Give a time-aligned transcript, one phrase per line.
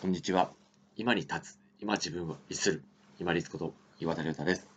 [0.00, 0.52] こんにちは。
[0.94, 2.84] 今に立つ、今自分を律する、
[3.18, 4.68] 今立こと岩田亮太です。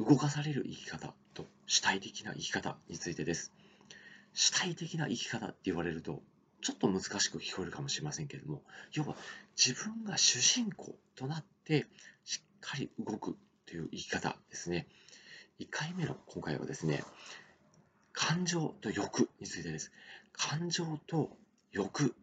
[0.00, 3.52] 動かされる生き方と主体的な生き方についてです。
[4.32, 6.22] 主体的な生き方って言われると、
[6.60, 8.62] ちょっと難しく聞こえるかもしれませんけれども、
[8.94, 9.14] 要は
[9.56, 11.86] 自分が主人公となって
[12.24, 13.36] しっかり動く
[13.66, 14.88] という生き方ですね。
[15.60, 17.04] 1回目の今回はですね、
[18.12, 19.92] 感情と欲についてです。
[20.32, 21.30] 感情と
[21.70, 22.16] 欲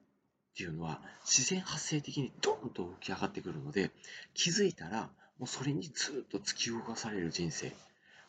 [0.52, 3.92] っていうのは自然発生的にドンと浮き上がってくるので
[4.34, 7.72] 気づいたらもうそれにずっと突き動かされる人生。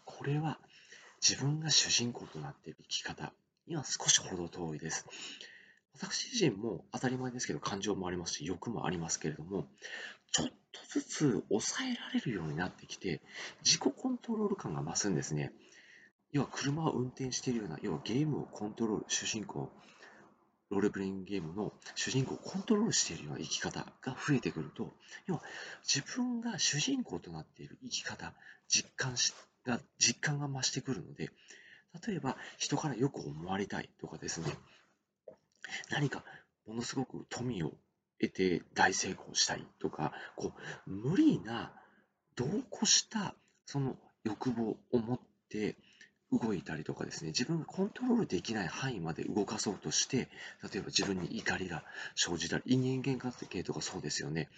[0.05, 0.59] これは
[1.27, 3.33] 自分が主人公となっている生き方
[3.67, 5.07] には少しほど遠いです。
[5.95, 9.67] 私自身も当たり前ですけど感情もありますし欲もありますけれども
[10.33, 13.21] ちょっとずつ抑えられるようになってきて
[13.65, 15.53] 自己コントロール感が増すんですね。
[16.33, 19.69] 要は車を運転しているような要はゲームをコントロール主人公
[20.71, 24.93] ロールプレイングゲームの主人公をコントロールしているような生き方が増えてくると、
[25.27, 25.43] 要は
[25.83, 28.33] 自分が主人公となっている生き方、
[28.69, 29.35] 実感し
[29.67, 31.31] が、実感が増してくるので、
[32.07, 34.47] 例えば人からよく思われたいとかですね、
[35.91, 36.23] 何か
[36.67, 37.73] ものすごく富を
[38.21, 40.53] 得て大成功したいとか、こ
[40.87, 41.73] う無理な、
[42.37, 43.35] 度を越した
[43.67, 45.77] その欲望を持って
[46.33, 50.29] 動いたりとかですね、自分がコントロールできない範囲まで動かそうとして、
[50.73, 51.83] 例えば自分に怒りが
[52.15, 54.49] 生じたり、人間関係とかそうですよね。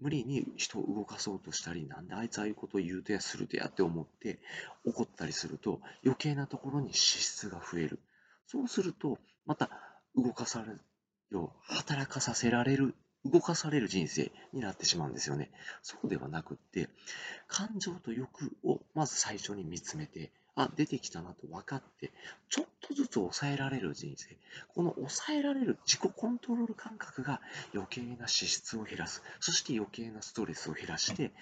[0.00, 4.38] 無理に人を動かそうとしたり、なんであいつああいうことを言うとやするとやって思って
[4.84, 8.00] 怒ったりすると、余計なところに支出が増える。
[8.46, 9.70] そうすると、また
[10.16, 10.80] 動かされる
[11.30, 15.50] よう、働かさせられる動かされる人生になってしまうんですよね。
[15.82, 16.88] そうではなくって、
[17.46, 22.12] 感情と欲をまず最初に見つめて、あ、出てきたなと分かって、
[22.48, 24.36] ちょっとずつ抑えられる人生。
[24.68, 27.40] この抑えられる自己コントロール感覚が
[27.74, 29.22] 余計な支出を減らす。
[29.40, 31.32] そして余計なストレスを減らして、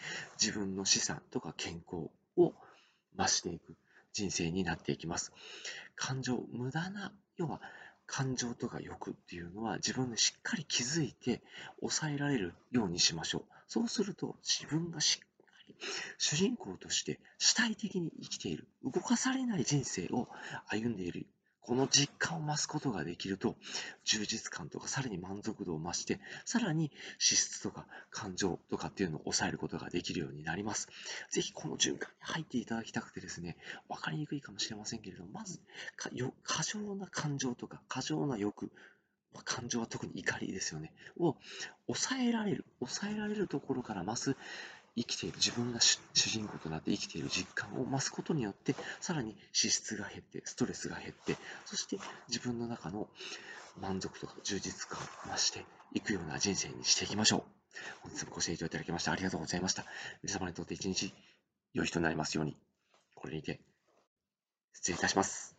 [0.41, 2.55] 自分の資産とか健康を
[3.17, 3.75] 増していく
[4.13, 5.33] 人生になっていきます。
[5.97, 7.61] 感情、無駄な、要は
[8.07, 11.43] 感情とか欲っていうのは自分でしっかり気づいて
[11.81, 13.43] 抑えられるようにしましょう。
[13.67, 15.28] そうすると自分がしっ
[16.19, 20.29] 主人公として主体的に生きている、動かされない人生を
[20.67, 21.27] 歩んでいる、
[21.61, 23.55] この実感を増すことができると、
[24.05, 30.89] 充実感とかさらに満足度を増して、さらに資質とか感情とかっていうのを抑えることができるようになります。
[31.31, 33.59] ぜひこの循環に入っていただきたくてですね、
[33.89, 35.61] わかりにくいかもしれませんけれども、まず、
[36.43, 38.73] 過剰な感情とか過剰な欲、
[39.35, 40.93] ま感情は特に怒りですよね。
[41.19, 41.37] を
[41.87, 44.37] 抑えられる、抑えられるところから増す
[44.97, 53.09] 生きている自分が主人公となって生きている実感を増すことによってさらに脂質が減ってストレスが減ってそして自分の中の
[53.81, 55.65] 満足とか充実感を増して
[55.95, 57.43] いくような人生にしていきましょう。
[58.03, 59.85] 本日もご清聴いただきましてありがとうございました。
[60.23, 61.13] 皆様にとって一日
[61.75, 62.57] 良い日となりますように。
[63.15, 63.61] これにて
[64.73, 65.58] 失礼いたします。